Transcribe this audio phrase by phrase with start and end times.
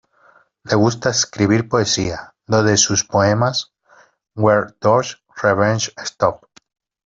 [0.63, 3.71] Le gusta escribir poesía, dos de sus poemas
[4.33, 6.47] "Where Does Revenge Stop?